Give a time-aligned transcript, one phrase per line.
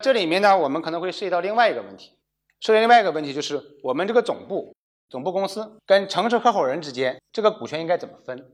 [0.00, 2.12] 这里面呢，我们可能会涉及到另外一个问题，
[2.60, 4.76] 涉及另外一个问题就是我们这个总部、
[5.10, 8.48] 总部公司跟城市合伙人之间，这个股权应该怎么分？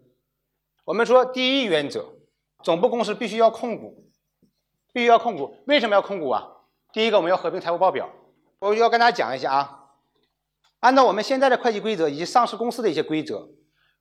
[0.86, 2.14] 我们说第一原则，
[2.62, 4.06] 总部公司必须要控股，
[4.94, 5.54] 必须要控股。
[5.66, 6.48] 为什么要控股啊？
[6.94, 8.08] 第一个，我们要合并财务报表。
[8.60, 9.90] 我要跟大家讲一下啊，
[10.80, 13.50] 按照我们现在的会计规则以及上市公司的一些规则，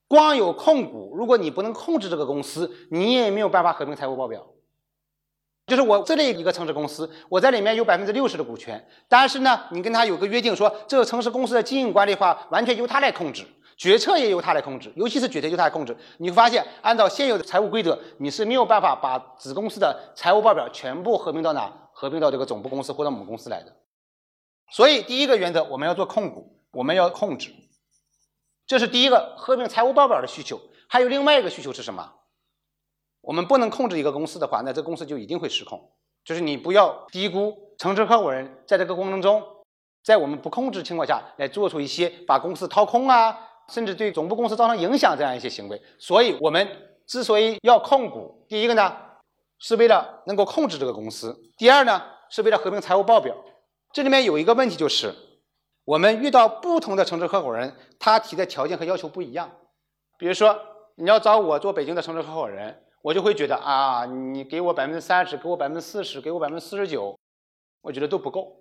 [0.07, 4.47] 光有控股，如果你不能控制这个公司，你也没有办法合并财务报表。
[5.65, 13.45] 就是我这里一个城市公司，我在里面有百分之六十的股权，但是呢，你跟他有个约定，说这个城市公司的经营管理话完全由他来控制，
[13.77, 15.95] 决策也由他来控制，尤其是决策由他来控制。
[16.17, 23.73] 你会发现，按照现有的财务规则，你是没有办法把子公司的财务报表全部合并到哪，合并到这个总部公司或者母公司来的。
[24.69, 27.53] 所以，第一个原则，我们要做控股，我们要控制，
[28.67, 30.59] 这是第一个合并财务报表的需求。
[30.89, 32.11] 还有另外一个需求是什么？
[33.23, 35.81] 我们不能控制一个公司的话，那这公司就一定会失控。
[36.25, 39.41] 就是你不要低估城市合伙人在这个过程中，
[40.03, 43.37] 在我们不控制情况下来做出一些把公司掏空啊，
[43.69, 45.81] 甚至对总部公司造成影响这样一些行为。
[45.97, 46.67] 所以，我们
[47.07, 48.93] 之所以要控股，第一个呢，
[49.57, 53.33] 是为了能够控制这个公司；第二呢，是为了合并财务报表。
[53.93, 55.15] 这里面有一个问题就是，
[55.85, 59.49] 我们遇到不同的城市合伙人，他提的条件和要求不一样。
[60.17, 60.59] 比如说，
[60.95, 62.81] 你要找我做北京的城市合伙人。
[63.03, 67.19] 我就会觉得啊，你给我百分之三十，给我百分之四十，给我百分之四十九，
[67.81, 68.55] 我觉得都不够。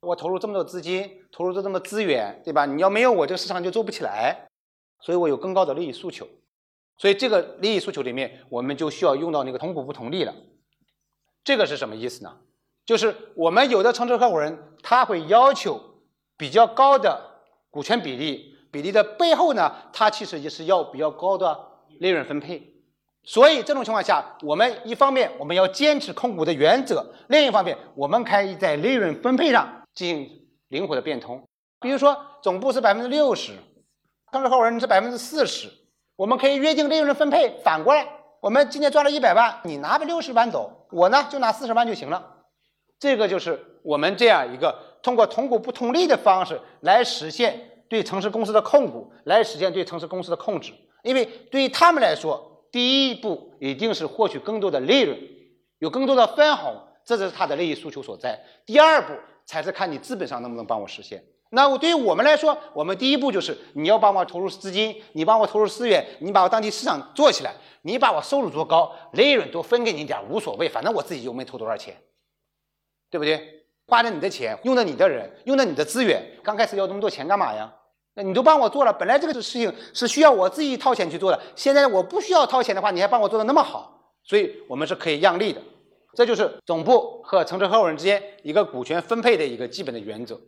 [0.00, 2.64] 我投入这么多资金，投入这这么资源，对吧？
[2.64, 4.48] 你要没有我，这个市场就做不起来。
[5.00, 6.26] 所以我有更高的利益诉求。
[6.96, 10.34] 所以这个利益诉求里面，我们就需要用到那个同股不同利了。
[11.44, 12.38] 这个是什么意思呢？
[12.86, 15.78] 就是我们有的城市合伙人他会要求
[16.38, 21.68] 比较高的股权比例，比例的背后呢，他其实也是要比较高的
[22.00, 22.77] 利润分配。
[23.28, 31.46] 所以这种情况下，我们一方面我们要坚持控股的原则，另一方面我们可以在利润分配上进行灵活的变通。
[31.78, 33.52] 比如说，总部是百分之六十，
[34.32, 35.68] 城市合伙人是百分之四十，
[36.16, 38.08] 我们可以约定利润分配反过来，
[38.40, 42.36] 我们今年赚了一百万，你拿个六十万走，我呢就拿四十万就行了。
[42.98, 50.72] 这个就是我们这样一个通过同股不同利的方式来实现对城市公司的控股，来实现对城市公司的控制。
[51.02, 55.18] 因为对于他们来说，第一步一定是获取更多的利润，
[55.78, 56.74] 有更多的分红，
[57.04, 58.38] 这是他的利益诉求所在。
[58.66, 59.12] 第二步
[59.44, 61.24] 才是看你资本上能不能帮我实现。
[61.50, 71.96] 那我对于我们来说，我们第一步就是你要帮我投入资金，你帮我投入资源，你把我当地市场做起来，你把我收入做高，利润多分给你点无所谓，反正我自己又没投多少钱，
[73.10, 73.64] 对不对？
[73.86, 77.74] 花着你的钱，用的你的人，用的你的资源，刚开始要那么多钱干嘛呀？
[78.22, 85.60] 你都帮我做了，本来这个事情是需要我自己掏钱去做的，现在我不需要掏钱的话，你还帮我做的那么好，所以我们是可以让利的。
[86.14, 90.40] 这就是总部和城市合伙人之间一个股权分配的一个基本的原则。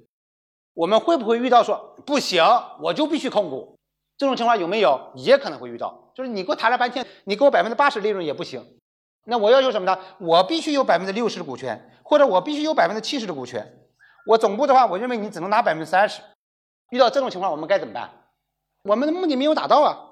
[0.74, 2.42] 我们会不会遇到说不行，
[2.80, 3.76] 我就必须控股
[4.16, 5.12] 这种情况有没有？
[5.14, 8.64] 也可能会遇到，就是你给我谈了半天，你给我百分之八十利润也不行。
[9.26, 9.96] 那我要求什么呢？
[10.18, 13.86] 我必须有百分之六十的股权，或者我必须有百分之七十的股权。
[14.26, 16.20] 我总部的话，我认为你只能拿百分之三十。
[16.90, 18.10] 遇到这种情况，我们该怎么办？
[18.82, 20.06] 我们的目的没有达到啊！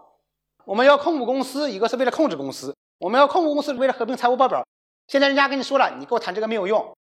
[0.65, 4.66] 我们要控股公司，一个是为了控制公司；我们要控股公司，为了合并财务报表。
[5.06, 6.94] 现在人家跟你说了，你跟我谈这个没有用。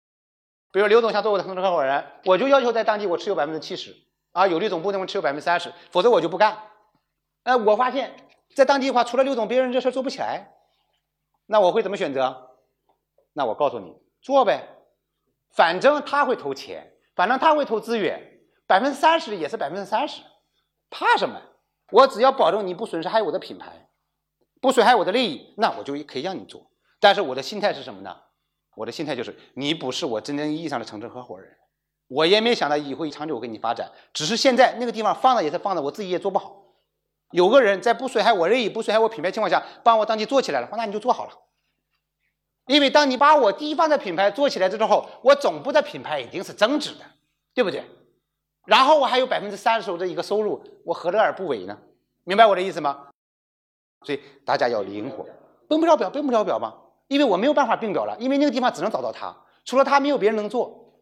[0.71, 3.95] 比如刘总想做我的城市合伙人，我就要求在当地我持有百分之七十，
[4.33, 6.57] 啊，有利总部那么持有百分之三十，否则我就不干。
[7.43, 8.15] 哎，我发现，
[8.55, 10.51] 在当地的话，除了刘总，别人这事做不起来。
[11.47, 12.51] 那我会怎么选择？
[13.33, 14.67] 那我告诉你，做呗，
[15.55, 18.34] 反正他会投钱，反正他会投资源。
[18.67, 20.21] 百分之三十也是百分之三十，
[20.89, 21.41] 怕什么？
[21.91, 23.89] 我只要保证你不损失害我的品牌，
[24.59, 26.71] 不损害我的利益，那我就可以让你做。
[26.99, 28.17] 但是我的心态是什么呢？
[28.75, 31.55] 我的心态就是你不是我真正意义上的城市合伙人，
[32.07, 36.63] 我也没想到以后长久给你发展，只是现在那个地方放着也是放着，我自己也做不好。
[37.31, 41.31] 有个人在不损害我利益、不损害我品牌情况下，帮我当地做起来了，那你就做好了。
[42.65, 47.05] 因为当你把我地方的品牌做起来之后，我总部的品牌一定是增值的，
[47.53, 47.83] 对不对？
[48.65, 51.77] 然后我还有百分之三十的一个收入，我何乐而不为呢？
[52.23, 53.07] 明白我的意思吗？
[54.03, 55.25] 所以大家要灵活，
[55.69, 56.73] 并不了表，并不了表吗？
[57.07, 60.93] 因为我没有办法并表了，因为那个地方只能找到他，除了他没有别人能做。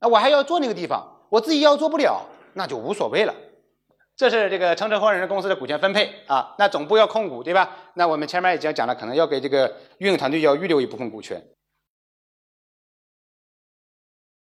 [0.00, 2.22] 那我还要做那个地方，我自己要做不了，
[2.54, 3.34] 那就无所谓了。
[4.16, 7.76] 这是这个城市合伙人公司的股权分配啊，那总部要控股，对吧？
[7.94, 11.42] 那我们前面已经讲了，可能要给这个运营团队要预留一部分股权。